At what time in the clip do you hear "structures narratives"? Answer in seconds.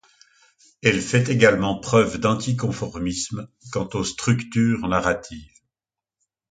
4.03-5.59